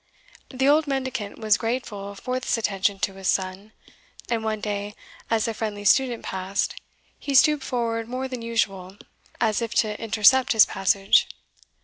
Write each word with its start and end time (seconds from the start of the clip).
The 0.49 0.67
old 0.67 0.87
mendicant 0.87 1.37
was 1.37 1.59
grateful 1.59 2.15
for 2.15 2.39
this 2.39 2.57
attention 2.57 2.97
to 3.01 3.13
his 3.13 3.27
son, 3.27 3.71
and 4.31 4.43
one 4.43 4.59
day, 4.59 4.95
as 5.29 5.45
the 5.45 5.53
friendly 5.53 5.85
student 5.85 6.23
passed, 6.23 6.73
he 7.19 7.35
stooped 7.35 7.63
forward 7.63 8.09
more 8.09 8.27
than 8.27 8.41
usual, 8.41 8.97
as 9.39 9.61
if 9.61 9.75
to 9.75 10.01
intercept 10.01 10.53
his 10.53 10.65
passage. 10.65 11.27